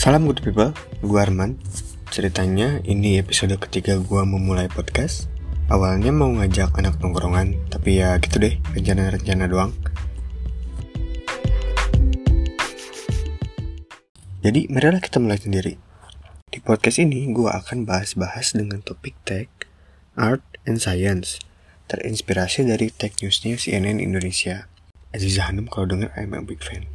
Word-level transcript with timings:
Salam 0.00 0.24
good 0.24 0.40
people, 0.40 0.72
gue 1.04 1.20
Arman. 1.20 1.60
Ceritanya 2.08 2.80
ini 2.88 3.20
episode 3.20 3.52
ketiga 3.60 4.00
gue 4.00 4.22
memulai 4.24 4.64
podcast. 4.64 5.28
Awalnya 5.68 6.08
mau 6.08 6.32
ngajak 6.32 6.72
anak 6.80 6.96
nongkrongan, 7.04 7.68
tapi 7.68 8.00
ya 8.00 8.16
gitu 8.16 8.40
deh, 8.40 8.56
rencana-rencana 8.72 9.44
doang. 9.44 9.76
Jadi 14.40 14.72
marilah 14.72 15.04
kita 15.04 15.20
mulai 15.20 15.36
sendiri. 15.36 15.76
Di 16.48 16.64
podcast 16.64 16.96
ini 16.96 17.28
gue 17.36 17.52
akan 17.52 17.84
bahas-bahas 17.84 18.56
dengan 18.56 18.80
topik 18.80 19.20
tech, 19.28 19.52
art, 20.16 20.40
and 20.64 20.80
science. 20.80 21.36
Terinspirasi 21.92 22.64
dari 22.64 22.88
tech 22.88 23.20
newsnya 23.20 23.60
CNN 23.60 24.00
Indonesia. 24.00 24.64
Aziza 25.12 25.44
Hanum 25.52 25.68
kalau 25.68 25.92
denger 25.92 26.08
I'm 26.16 26.32
a 26.32 26.40
big 26.40 26.64
fan. 26.64 26.88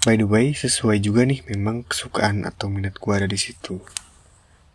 By 0.00 0.16
the 0.16 0.24
way, 0.24 0.56
sesuai 0.56 1.04
juga 1.04 1.28
nih 1.28 1.44
memang 1.44 1.84
kesukaan 1.84 2.48
atau 2.48 2.72
minat 2.72 2.96
gue 2.96 3.12
ada 3.12 3.28
di 3.28 3.36
situ. 3.36 3.84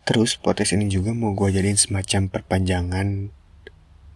Terus 0.06 0.38
podcast 0.38 0.78
ini 0.78 0.86
juga 0.86 1.10
mau 1.18 1.34
gue 1.34 1.50
jadiin 1.50 1.74
semacam 1.74 2.30
perpanjangan 2.30 3.34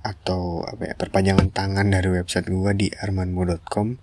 atau 0.06 0.62
apa 0.62 0.87
ya 0.87 0.95
perpanjangan 0.95 1.51
tangan 1.51 1.91
dari 1.91 2.15
website 2.15 2.46
gue 2.46 2.73
di 2.78 2.88
armanmo.com 2.95 3.98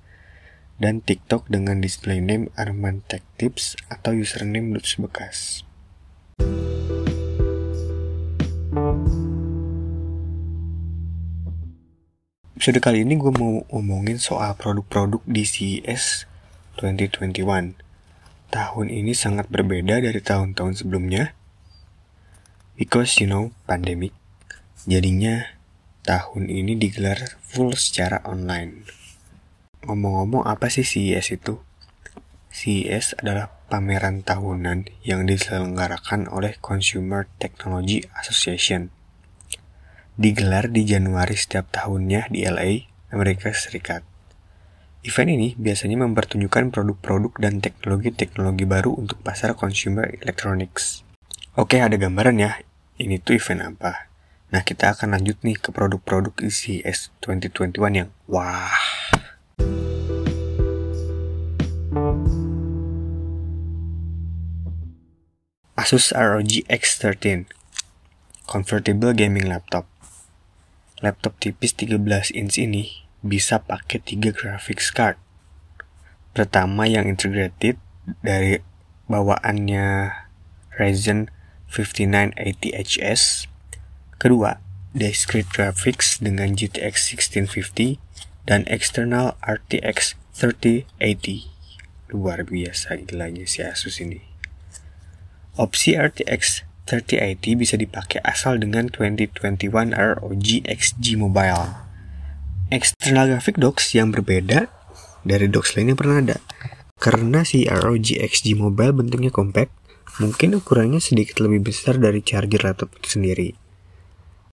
dan 0.83 0.99
TikTok 0.99 1.47
dengan 1.47 1.79
display 1.79 2.19
name 2.19 2.51
Arman 2.59 3.07
Tech 3.07 3.23
Tips 3.39 3.79
atau 3.87 4.11
username 4.11 4.75
Lutz 4.75 4.99
Bekas. 4.99 5.63
Episode 12.59 12.83
kali 12.83 13.07
ini 13.07 13.15
gue 13.15 13.31
mau 13.31 13.63
ngomongin 13.71 14.19
soal 14.19 14.59
produk-produk 14.59 15.23
di 15.23 15.47
CES 15.47 16.26
2021. 16.77 17.75
Tahun 18.53 18.87
ini 18.87 19.11
sangat 19.11 19.49
berbeda 19.49 19.99
dari 19.99 20.21
tahun-tahun 20.23 20.85
sebelumnya 20.85 21.35
Because 22.77 23.17
you 23.17 23.25
know, 23.25 23.57
pandemic. 23.65 24.13
Jadinya 24.85 25.57
tahun 26.05 26.45
ini 26.45 26.77
digelar 26.77 27.41
full 27.41 27.73
secara 27.73 28.21
online. 28.21 28.85
Ngomong-ngomong 29.81 30.45
apa 30.45 30.69
sih 30.69 30.85
CES 30.85 31.41
itu? 31.41 31.57
CES 32.53 33.17
adalah 33.17 33.49
pameran 33.65 34.21
tahunan 34.21 34.93
yang 35.01 35.25
diselenggarakan 35.25 36.29
oleh 36.29 36.61
Consumer 36.61 37.25
Technology 37.41 38.05
Association. 38.13 38.93
Digelar 40.13 40.69
di 40.69 40.85
Januari 40.85 41.33
setiap 41.33 41.73
tahunnya 41.73 42.29
di 42.29 42.45
LA, 42.45 42.85
Amerika 43.09 43.49
Serikat. 43.57 44.05
Event 45.07 45.31
ini 45.39 45.55
biasanya 45.55 46.03
mempertunjukkan 46.03 46.75
produk-produk 46.75 47.31
dan 47.39 47.63
teknologi-teknologi 47.63 48.67
baru 48.67 48.91
untuk 48.91 49.15
pasar 49.23 49.55
consumer 49.55 50.11
electronics. 50.19 51.07
Oke, 51.55 51.79
ada 51.79 51.95
gambaran 51.95 52.35
ya 52.43 52.59
ini 52.99 53.15
tuh 53.15 53.39
event 53.39 53.71
apa. 53.71 54.11
Nah, 54.51 54.67
kita 54.67 54.91
akan 54.91 55.15
lanjut 55.15 55.39
nih 55.47 55.55
ke 55.63 55.71
produk-produk 55.71 56.35
ICS 56.43 57.15
2021 57.23 58.03
yang 58.03 58.11
wah. 58.27 58.75
Asus 65.79 66.11
ROG 66.11 66.67
X13 66.67 67.47
Convertible 68.43 69.15
Gaming 69.15 69.47
Laptop 69.47 69.87
Laptop 70.99 71.39
tipis 71.39 71.71
13 71.79 72.35
inch 72.35 72.59
ini 72.59 73.06
bisa 73.25 73.61
pakai 73.63 74.01
3 74.01 74.33
graphics 74.33 74.93
card. 74.93 75.17
Pertama 76.37 76.85
yang 76.85 77.09
integrated 77.09 77.81
dari 78.21 78.61
bawaannya 79.09 80.13
Ryzen 80.77 81.33
5980HS. 81.71 83.49
Kedua, 84.21 84.61
discrete 84.93 85.49
graphics 85.49 86.21
dengan 86.21 86.53
GTX 86.53 87.17
1650 87.17 87.99
dan 88.47 88.63
external 88.69 89.35
RTX 89.43 90.15
3080. 90.37 91.49
Luar 92.13 92.45
biasa 92.47 92.95
gilanya 93.03 93.43
si 93.43 93.59
Asus 93.65 93.99
ini. 93.99 94.23
Opsi 95.57 95.97
RTX 95.97 96.63
3080 96.87 97.59
bisa 97.59 97.75
dipakai 97.75 98.23
asal 98.23 98.61
dengan 98.61 98.87
2021 98.87 99.91
ROG 99.91 100.47
XG 100.63 101.19
Mobile. 101.19 101.86
External 102.67 103.31
graphic 103.31 103.59
docks 103.59 103.95
yang 103.95 104.11
berbeda 104.11 104.67
dari 105.23 105.47
docks 105.47 105.75
lain 105.75 105.95
yang 105.95 105.99
pernah 105.99 106.17
ada. 106.19 106.37
Karena 106.97 107.45
si 107.45 107.69
ROG 107.69 108.17
XG 108.17 108.57
Mobile 108.57 108.91
bentuknya 108.91 109.29
compact, 109.29 109.71
Mungkin 110.17 110.57
ukurannya 110.57 110.97
sedikit 110.97 111.45
lebih 111.45 111.69
besar 111.69 112.01
dari 112.01 112.25
charger 112.25 112.65
laptop 112.65 112.89
itu 112.97 113.21
sendiri. 113.21 113.53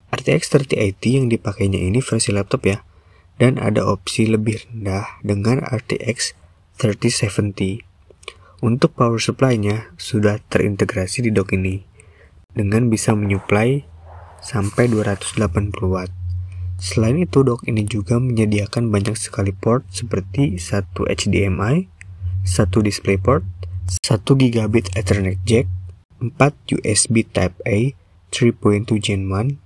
RTX 0.10 0.58
3080 0.74 0.98
yang 1.22 1.28
dipakainya 1.30 1.78
ini 1.78 2.02
versi 2.02 2.34
laptop 2.34 2.66
ya, 2.66 2.82
dan 3.38 3.62
ada 3.62 3.86
opsi 3.86 4.26
lebih 4.26 4.66
rendah 4.66 5.22
dengan 5.22 5.62
RTX 5.62 6.34
3070. 6.82 7.86
Untuk 8.66 8.98
power 8.98 9.22
supply-nya 9.22 9.94
sudah 10.02 10.42
terintegrasi 10.50 11.30
di 11.30 11.30
dock 11.30 11.54
ini, 11.54 11.86
dengan 12.58 12.90
bisa 12.90 13.14
menyuplai 13.14 13.86
sampai 14.42 14.90
280 14.90 15.38
watt. 15.94 16.21
Selain 16.82 17.14
itu, 17.22 17.46
dock 17.46 17.62
ini 17.70 17.86
juga 17.86 18.18
menyediakan 18.18 18.90
banyak 18.90 19.14
sekali 19.14 19.54
port 19.54 19.86
seperti 19.94 20.58
satu 20.58 21.06
HDMI, 21.06 21.86
satu 22.42 22.82
DisplayPort, 22.82 23.46
1 24.02 24.26
gigabit 24.42 24.90
Ethernet 24.98 25.38
jack, 25.46 25.70
4 26.18 26.42
USB 26.74 27.22
Type 27.22 27.54
A 27.70 27.94
3.2 28.34 28.98
Gen 28.98 29.30
1, 29.30 29.62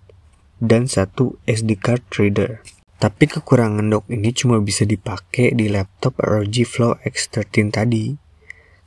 dan 0.59 0.91
1 0.91 1.39
SD 1.47 1.79
card 1.79 2.03
reader. 2.19 2.59
Tapi 2.99 3.31
kekurangan 3.31 3.87
dock 3.87 4.11
ini 4.11 4.35
cuma 4.35 4.59
bisa 4.59 4.83
dipakai 4.83 5.55
di 5.55 5.71
laptop 5.71 6.19
ROG 6.19 6.67
Flow 6.67 6.99
X13 6.99 7.71
tadi. 7.71 8.11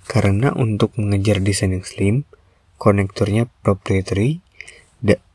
Karena 0.04 0.52
untuk 0.52 0.96
mengejar 1.00 1.40
desain 1.40 1.72
yang 1.72 1.84
slim, 1.84 2.28
konektornya 2.76 3.48
proprietary, 3.64 4.44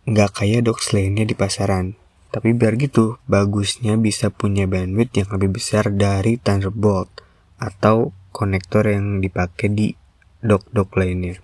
nggak 0.06 0.30
kayak 0.36 0.70
dock 0.70 0.78
lainnya 0.94 1.26
di 1.26 1.34
pasaran. 1.34 1.98
Tapi 2.34 2.50
biar 2.58 2.82
gitu, 2.82 3.22
bagusnya 3.30 3.94
bisa 3.94 4.34
punya 4.34 4.66
bandwidth 4.66 5.14
yang 5.14 5.30
lebih 5.38 5.54
besar 5.54 5.94
dari 5.94 6.42
Thunderbolt 6.42 7.22
atau 7.62 8.10
konektor 8.34 8.90
yang 8.90 9.22
dipakai 9.22 9.70
di 9.70 9.94
dock-dock 10.42 10.98
lainnya. 10.98 11.38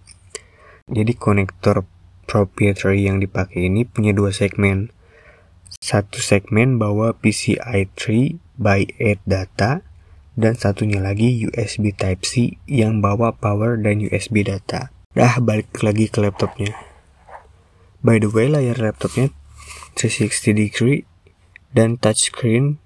Jadi 0.89 1.13
konektor 1.13 1.85
proprietary 2.25 3.05
yang 3.05 3.21
dipakai 3.21 3.69
ini 3.69 3.85
punya 3.85 4.17
dua 4.17 4.33
segmen. 4.33 4.89
Satu 5.77 6.17
segmen 6.17 6.81
bawa 6.81 7.13
PCI 7.13 7.93
3 7.93 8.41
by 8.57 8.89
8 8.97 9.29
data 9.29 9.85
dan 10.33 10.53
satunya 10.57 10.97
lagi 10.97 11.45
USB 11.45 11.93
Type-C 11.93 12.57
yang 12.65 13.05
bawa 13.05 13.37
power 13.37 13.77
dan 13.77 14.01
USB 14.01 14.41
data. 14.41 14.89
Dah 15.13 15.37
balik 15.37 15.69
lagi 15.85 16.09
ke 16.09 16.17
laptopnya. 16.17 16.73
By 18.01 18.17
the 18.17 18.31
way, 18.33 18.49
layar 18.49 18.81
laptopnya 18.81 19.29
360 19.97 20.55
degree 20.55 21.03
dan 21.73 21.99
touchscreen. 21.99 22.79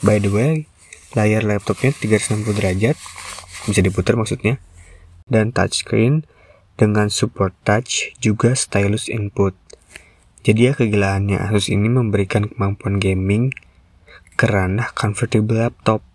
By 0.00 0.22
the 0.22 0.30
way, 0.30 0.52
layar 1.18 1.42
laptopnya 1.42 1.90
360 1.90 2.54
derajat, 2.54 2.96
bisa 3.66 3.80
diputar 3.82 4.14
maksudnya, 4.14 4.62
dan 5.26 5.50
touchscreen 5.50 6.22
dengan 6.78 7.10
support 7.10 7.52
touch 7.66 8.14
juga 8.22 8.54
stylus 8.54 9.10
input. 9.10 9.58
Jadi 10.46 10.70
ya 10.70 10.72
kegilaannya 10.72 11.42
Asus 11.42 11.68
ini 11.68 11.90
memberikan 11.90 12.46
kemampuan 12.46 13.02
gaming 13.02 13.50
ke 14.38 14.46
ranah 14.46 14.94
convertible 14.94 15.58
laptop. 15.58 16.06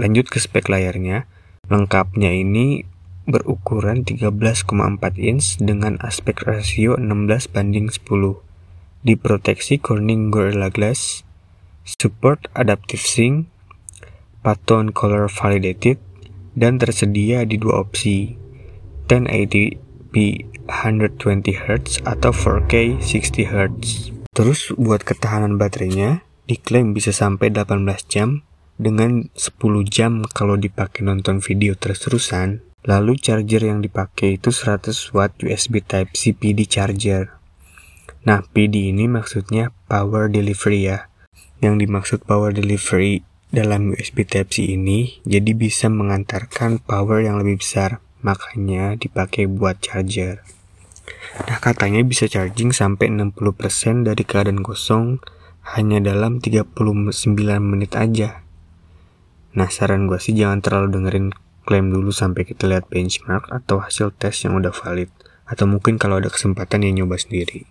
Lanjut 0.00 0.32
ke 0.32 0.40
spek 0.40 0.72
layarnya, 0.72 1.28
lengkapnya 1.68 2.32
ini 2.32 2.88
berukuran 3.26 4.02
13,4 4.02 4.66
inch 5.18 5.58
dengan 5.62 5.98
aspek 6.02 6.42
rasio 6.42 6.98
16 6.98 7.52
banding 7.54 7.86
10. 7.88 8.42
Diproteksi 9.02 9.82
Corning 9.82 10.30
Gorilla 10.30 10.70
Glass, 10.70 11.26
support 11.82 12.46
adaptive 12.54 13.02
sync, 13.02 13.50
Pattern 14.46 14.94
Color 14.94 15.26
Validated, 15.26 15.98
dan 16.54 16.78
tersedia 16.78 17.42
di 17.42 17.58
dua 17.58 17.82
opsi, 17.82 18.38
1080p 19.10 20.14
120Hz 20.66 22.06
atau 22.06 22.30
4K 22.30 23.02
60Hz. 23.02 24.14
Terus 24.32 24.72
buat 24.78 25.02
ketahanan 25.04 25.60
baterainya, 25.60 26.24
diklaim 26.48 26.94
bisa 26.96 27.12
sampai 27.12 27.52
18 27.52 27.84
jam 28.08 28.46
dengan 28.80 29.28
10 29.36 29.58
jam 29.86 30.24
kalau 30.32 30.56
dipakai 30.56 31.04
nonton 31.04 31.38
video 31.44 31.76
terus-terusan. 31.76 32.71
Lalu 32.82 33.14
charger 33.14 33.62
yang 33.62 33.78
dipakai 33.78 34.42
itu 34.42 34.50
100 34.50 35.14
watt 35.14 35.38
USB 35.38 35.86
Type-C 35.86 36.34
PD 36.34 36.66
charger. 36.66 37.30
Nah, 38.26 38.42
PD 38.42 38.90
ini 38.90 39.06
maksudnya 39.06 39.70
power 39.86 40.26
delivery 40.26 40.90
ya. 40.90 41.06
Yang 41.62 41.86
dimaksud 41.86 42.18
power 42.26 42.50
delivery 42.50 43.22
dalam 43.54 43.94
USB 43.94 44.26
Type-C 44.26 44.74
ini 44.74 45.22
jadi 45.22 45.54
bisa 45.54 45.86
mengantarkan 45.86 46.82
power 46.82 47.22
yang 47.22 47.38
lebih 47.38 47.62
besar, 47.62 48.02
makanya 48.18 48.98
dipakai 48.98 49.46
buat 49.46 49.78
charger. 49.78 50.42
Nah, 51.46 51.58
katanya 51.62 52.02
bisa 52.02 52.26
charging 52.26 52.74
sampai 52.74 53.10
60% 53.14 54.06
dari 54.06 54.22
keadaan 54.26 54.66
kosong 54.66 55.22
hanya 55.78 56.02
dalam 56.02 56.42
39 56.42 56.74
menit 57.62 57.94
aja. 57.94 58.42
Nah, 59.54 59.70
saran 59.70 60.10
gue 60.10 60.18
sih 60.18 60.34
jangan 60.34 60.58
terlalu 60.58 60.98
dengerin 60.98 61.28
klaim 61.72 61.88
dulu 61.88 62.12
sampai 62.12 62.44
kita 62.44 62.68
lihat 62.68 62.92
benchmark 62.92 63.48
atau 63.48 63.80
hasil 63.80 64.12
tes 64.20 64.36
yang 64.44 64.60
udah 64.60 64.76
valid. 64.76 65.08
Atau 65.48 65.64
mungkin 65.64 65.96
kalau 65.96 66.20
ada 66.20 66.28
kesempatan 66.28 66.84
ya 66.84 66.92
nyoba 66.92 67.16
sendiri. 67.16 67.64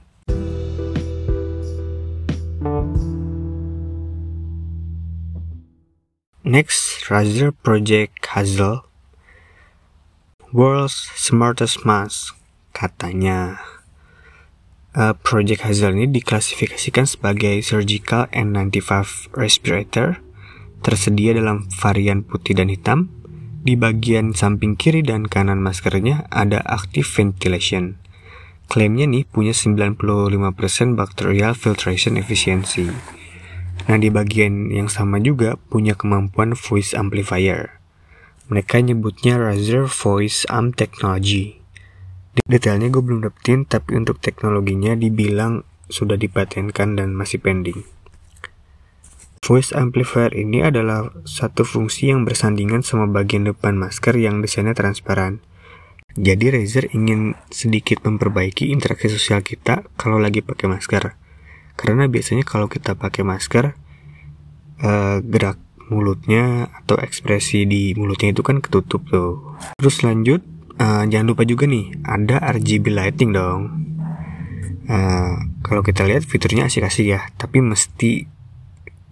Next, 6.41 7.05
Razer 7.13 7.53
Project 7.53 8.25
Hazel 8.33 8.81
World's 10.49 11.13
Smartest 11.13 11.85
Mask 11.85 12.33
katanya 12.73 13.61
uh, 14.97 15.13
Project 15.13 15.61
Hazel 15.61 15.93
ini 15.93 16.09
diklasifikasikan 16.09 17.05
sebagai 17.05 17.61
surgical 17.61 18.25
N95 18.33 19.29
respirator 19.37 20.25
tersedia 20.81 21.37
dalam 21.37 21.69
varian 21.69 22.25
putih 22.25 22.57
dan 22.57 22.73
hitam 22.73 23.20
di 23.61 23.77
bagian 23.77 24.33
samping 24.33 24.73
kiri 24.73 25.05
dan 25.05 25.29
kanan 25.29 25.61
maskernya 25.61 26.25
ada 26.33 26.61
active 26.65 27.05
ventilation 27.05 28.01
klaimnya 28.65 29.05
nih 29.05 29.29
punya 29.29 29.53
95% 29.53 30.01
bacterial 30.97 31.53
filtration 31.53 32.17
efficiency 32.17 32.89
Nah 33.89 33.97
di 33.97 34.13
bagian 34.13 34.69
yang 34.69 34.91
sama 34.91 35.17
juga 35.17 35.57
punya 35.57 35.97
kemampuan 35.97 36.53
voice 36.53 36.93
amplifier. 36.93 37.81
Mereka 38.51 38.83
nyebutnya 38.83 39.39
Razer 39.39 39.87
Voice 39.87 40.43
Amp 40.51 40.75
Technology. 40.75 41.63
Detailnya 42.43 42.91
gue 42.91 42.99
belum 42.99 43.23
dapetin, 43.23 43.63
tapi 43.63 43.95
untuk 43.95 44.19
teknologinya 44.19 44.95
dibilang 44.95 45.63
sudah 45.87 46.19
dipatenkan 46.19 46.99
dan 46.99 47.15
masih 47.15 47.39
pending. 47.39 47.87
Voice 49.41 49.73
amplifier 49.73 50.29
ini 50.37 50.61
adalah 50.61 51.09
satu 51.25 51.65
fungsi 51.65 52.13
yang 52.13 52.29
bersandingan 52.29 52.85
sama 52.85 53.09
bagian 53.09 53.49
depan 53.49 53.73
masker 53.73 54.13
yang 54.13 54.37
desainnya 54.37 54.77
transparan. 54.77 55.41
Jadi 56.13 56.53
Razer 56.53 56.93
ingin 56.93 57.33
sedikit 57.49 58.05
memperbaiki 58.05 58.69
interaksi 58.69 59.09
sosial 59.09 59.41
kita 59.41 59.89
kalau 59.97 60.21
lagi 60.21 60.45
pakai 60.45 60.69
masker. 60.69 61.17
Karena 61.73 62.05
biasanya 62.05 62.45
kalau 62.45 62.69
kita 62.69 62.93
pakai 62.93 63.25
masker, 63.25 63.73
uh, 64.85 65.17
gerak 65.25 65.57
mulutnya 65.89 66.69
atau 66.77 67.01
ekspresi 67.01 67.65
di 67.65 67.97
mulutnya 67.97 68.37
itu 68.37 68.45
kan 68.45 68.61
ketutup 68.61 69.09
tuh. 69.09 69.57
Terus 69.73 70.05
lanjut, 70.05 70.45
uh, 70.77 71.01
jangan 71.09 71.33
lupa 71.33 71.49
juga 71.49 71.65
nih, 71.65 71.97
ada 72.05 72.37
RGB 72.45 72.93
lighting 72.93 73.33
dong. 73.33 73.89
Uh, 74.85 75.33
kalau 75.65 75.81
kita 75.81 76.05
lihat 76.05 76.29
fiturnya 76.29 76.69
asik-asik 76.69 77.09
ya, 77.09 77.25
tapi 77.41 77.57
mesti 77.57 78.40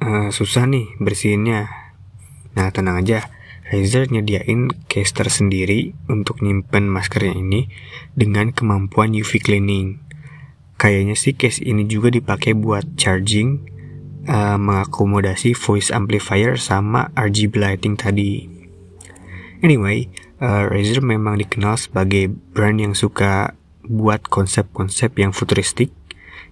uh, 0.03 0.29
susah 0.31 0.65
nih 0.67 0.95
bersihinnya. 0.99 1.69
Nah 2.55 2.67
tenang 2.73 3.03
aja, 3.03 3.29
Razer 3.69 4.09
nyediain 4.09 4.73
case 4.89 5.13
tersendiri 5.13 5.93
untuk 6.09 6.41
nyimpen 6.41 6.89
maskernya 6.89 7.37
ini 7.37 7.69
dengan 8.17 8.49
kemampuan 8.49 9.13
UV 9.13 9.37
cleaning. 9.37 10.01
Kayaknya 10.81 11.13
sih 11.13 11.37
case 11.37 11.61
ini 11.61 11.85
juga 11.85 12.09
dipakai 12.09 12.57
buat 12.57 12.97
charging, 12.97 13.61
uh, 14.25 14.57
mengakomodasi 14.57 15.53
voice 15.53 15.93
amplifier 15.93 16.57
sama 16.57 17.13
RGB 17.13 17.61
lighting 17.61 17.93
tadi. 17.93 18.49
Anyway, 19.61 20.09
uh, 20.41 20.65
Razer 20.65 21.03
memang 21.05 21.37
dikenal 21.37 21.77
sebagai 21.77 22.31
brand 22.31 22.79
yang 22.81 22.95
suka 22.97 23.53
buat 23.85 24.25
konsep-konsep 24.25 25.13
yang 25.19 25.29
futuristik, 25.29 25.93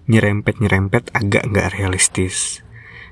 nyerempet-nyerempet 0.06 1.10
agak 1.16 1.50
nggak 1.50 1.74
realistis. 1.74 2.62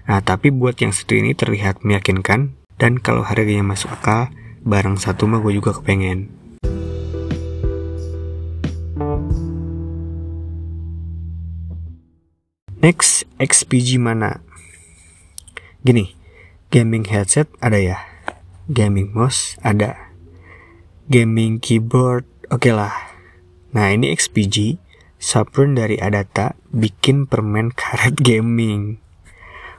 Nah, 0.07 0.23
tapi 0.23 0.55
buat 0.55 0.79
yang 0.79 0.95
satu 0.95 1.19
ini 1.19 1.35
terlihat 1.35 1.83
meyakinkan, 1.83 2.55
dan 2.79 3.03
kalau 3.03 3.27
harganya 3.27 3.67
masuk 3.67 3.91
akal, 3.91 4.31
barang 4.63 5.03
satu 5.03 5.27
mah 5.27 5.43
gue 5.43 5.59
juga 5.59 5.75
kepengen. 5.75 6.31
Next, 12.79 13.27
XPG 13.43 13.99
mana? 13.99 14.47
Gini, 15.83 16.15
gaming 16.71 17.11
headset 17.11 17.51
ada 17.59 17.83
ya, 17.83 17.99
gaming 18.71 19.11
mouse 19.11 19.59
ada, 19.67 20.15
gaming 21.11 21.59
keyboard 21.59 22.23
oke 22.47 22.63
okay 22.63 22.71
lah. 22.71 22.95
Nah 23.75 23.91
ini 23.91 24.15
XPG, 24.15 24.79
Saturn 25.19 25.75
dari 25.75 25.99
Adata 25.99 26.55
bikin 26.71 27.27
permen 27.27 27.75
karet 27.75 28.15
gaming. 28.29 29.03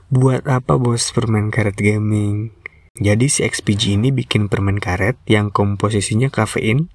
Buat 0.07 0.47
apa 0.47 0.79
bos 0.79 1.11
permen 1.11 1.51
karet 1.51 1.75
gaming? 1.75 2.55
Jadi 2.95 3.27
si 3.27 3.43
XPG 3.43 3.99
ini 3.99 4.15
bikin 4.15 4.47
permen 4.47 4.79
karet 4.79 5.19
yang 5.27 5.51
komposisinya 5.51 6.31
kafein, 6.31 6.87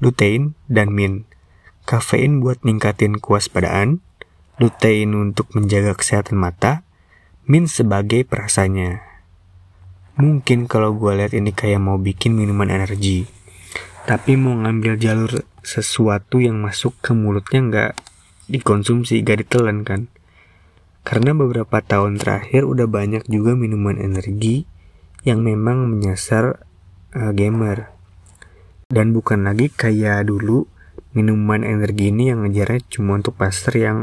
lutein, 0.00 0.56
dan 0.64 0.88
min. 0.88 1.28
Kafein 1.84 2.40
buat 2.40 2.64
ningkatin 2.64 3.20
kewaspadaan, 3.20 4.00
lutein 4.56 5.12
untuk 5.12 5.52
menjaga 5.52 6.00
kesehatan 6.00 6.40
mata, 6.40 6.80
min 7.44 7.68
sebagai 7.68 8.24
perasanya. 8.24 9.04
Mungkin 10.16 10.64
kalau 10.64 10.96
gue 10.96 11.12
lihat 11.12 11.36
ini 11.36 11.52
kayak 11.52 11.84
mau 11.84 12.00
bikin 12.00 12.32
minuman 12.40 12.72
energi, 12.72 13.28
tapi 14.08 14.40
mau 14.40 14.56
ngambil 14.56 14.96
jalur 14.96 15.44
sesuatu 15.60 16.40
yang 16.40 16.56
masuk 16.64 16.96
ke 17.04 17.12
mulutnya 17.12 17.60
nggak 17.60 17.92
dikonsumsi, 18.48 19.20
gak 19.20 19.44
ditelan 19.44 19.84
kan. 19.84 20.08
Karena 21.06 21.30
beberapa 21.38 21.78
tahun 21.78 22.18
terakhir 22.18 22.66
udah 22.66 22.90
banyak 22.90 23.30
juga 23.30 23.54
minuman 23.54 23.94
energi 23.94 24.66
yang 25.22 25.46
memang 25.46 25.86
menyasar 25.86 26.66
uh, 27.14 27.30
gamer. 27.30 27.94
Dan 28.90 29.14
bukan 29.14 29.46
lagi 29.46 29.70
kayak 29.70 30.26
dulu 30.26 30.66
minuman 31.14 31.62
energi 31.62 32.10
ini 32.10 32.34
yang 32.34 32.42
ngejarnya 32.42 32.82
cuma 32.90 33.22
untuk 33.22 33.38
pasar 33.38 33.74
yang 33.78 33.98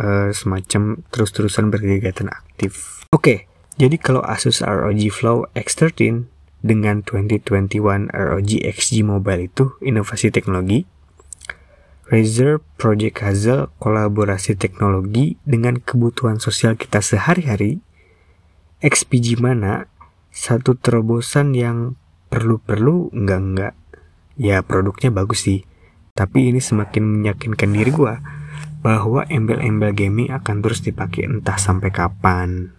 uh, 0.00 0.32
semacam 0.32 1.04
terus-terusan 1.12 1.68
berkegiatan 1.68 2.32
aktif. 2.32 3.04
Oke, 3.12 3.20
okay, 3.20 3.38
jadi 3.76 4.00
kalau 4.00 4.24
Asus 4.24 4.64
ROG 4.64 5.00
Flow 5.12 5.44
X13 5.52 6.24
dengan 6.64 7.04
2021 7.04 8.08
ROG 8.08 8.50
XG 8.72 9.04
Mobile 9.04 9.52
itu 9.52 9.76
inovasi 9.84 10.32
teknologi, 10.32 10.88
Razer 12.12 12.60
Project 12.76 13.24
Hazel 13.24 13.72
kolaborasi 13.80 14.52
teknologi 14.60 15.40
dengan 15.48 15.80
kebutuhan 15.80 16.36
sosial 16.36 16.76
kita 16.76 17.00
sehari-hari, 17.00 17.80
XPG 18.84 19.40
mana 19.40 19.88
satu 20.28 20.76
terobosan 20.76 21.56
yang 21.56 21.96
perlu-perlu 22.28 23.16
enggak-enggak. 23.16 23.72
Ya 24.36 24.60
produknya 24.60 25.08
bagus 25.08 25.48
sih, 25.48 25.64
tapi 26.12 26.52
ini 26.52 26.60
semakin 26.60 27.24
meyakinkan 27.24 27.72
diri 27.72 27.88
gue 27.88 28.14
bahwa 28.84 29.24
embel-embel 29.32 29.96
gaming 29.96 30.36
akan 30.36 30.60
terus 30.60 30.84
dipakai 30.84 31.24
entah 31.24 31.56
sampai 31.56 31.88
kapan. 31.88 32.76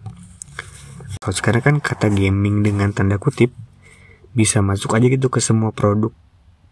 Kalau 1.17 1.33
sekarang 1.33 1.65
kan 1.65 1.75
kata 1.81 2.13
gaming 2.13 2.61
dengan 2.61 2.93
tanda 2.93 3.17
kutip 3.17 3.49
bisa 4.37 4.61
masuk 4.61 4.93
aja 4.93 5.09
gitu 5.09 5.33
ke 5.33 5.41
semua 5.41 5.73
produk. 5.73 6.13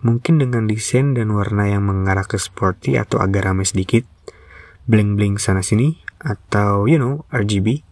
Mungkin 0.02 0.42
dengan 0.42 0.66
desain 0.66 1.14
dan 1.14 1.30
warna 1.34 1.70
yang 1.70 1.86
mengarah 1.86 2.26
ke 2.26 2.42
sporty 2.42 2.98
atau 2.98 3.22
agak 3.22 3.46
rame 3.46 3.62
sedikit, 3.62 4.02
bling-bling 4.90 5.38
sana 5.38 5.62
sini, 5.62 6.02
atau 6.18 6.90
you 6.90 6.98
know 6.98 7.26
RGB, 7.30 7.86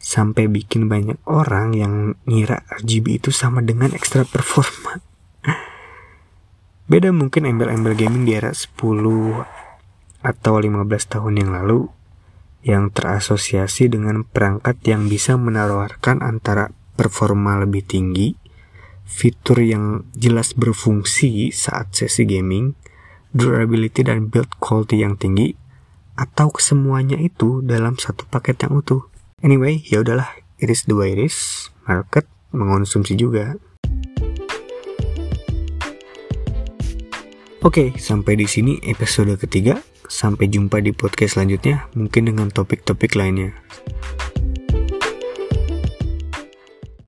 sampai 0.00 0.48
bikin 0.48 0.88
banyak 0.88 1.20
orang 1.28 1.76
yang 1.76 2.16
ngira 2.24 2.64
RGB 2.82 3.20
itu 3.20 3.30
sama 3.30 3.60
dengan 3.60 3.92
ekstra 3.92 4.24
performa. 4.24 4.98
Beda 6.90 7.12
mungkin 7.14 7.46
embel-embel 7.46 7.94
gaming 7.94 8.24
di 8.24 8.32
era 8.34 8.50
10 8.50 8.72
atau 10.22 10.54
15 10.56 10.88
tahun 11.06 11.34
yang 11.36 11.50
lalu 11.52 11.88
yang 12.62 12.94
terasosiasi 12.94 13.90
dengan 13.90 14.22
perangkat 14.22 14.78
yang 14.86 15.10
bisa 15.10 15.34
menawarkan 15.34 16.22
antara 16.22 16.70
performa 16.94 17.58
lebih 17.58 17.82
tinggi, 17.82 18.38
fitur 19.06 19.60
yang 19.62 20.06
jelas 20.16 20.54
berfungsi 20.56 21.52
saat 21.52 21.92
sesi 21.92 22.24
gaming, 22.24 22.74
durability 23.32 24.04
dan 24.04 24.28
build 24.28 24.48
quality 24.60 25.02
yang 25.04 25.16
tinggi, 25.16 25.56
atau 26.16 26.52
kesemuanya 26.52 27.16
itu 27.16 27.64
dalam 27.64 27.96
satu 27.96 28.28
paket 28.28 28.68
yang 28.68 28.80
utuh. 28.80 29.08
Anyway, 29.42 29.82
ya 29.88 30.04
udahlah, 30.04 30.28
it 30.62 30.70
is 30.70 30.86
the. 30.86 30.94
Market 31.82 32.30
mengonsumsi 32.54 33.18
juga. 33.18 33.58
Oke, 37.62 37.94
sampai 37.94 38.34
di 38.38 38.46
sini 38.46 38.78
episode 38.86 39.38
ketiga. 39.38 39.78
Sampai 40.10 40.50
jumpa 40.50 40.82
di 40.82 40.92
podcast 40.92 41.38
selanjutnya, 41.38 41.88
mungkin 41.96 42.28
dengan 42.28 42.50
topik-topik 42.52 43.16
lainnya. 43.16 43.54